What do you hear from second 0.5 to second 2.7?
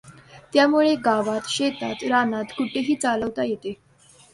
त्यामुळे गावात, शेतात, रानात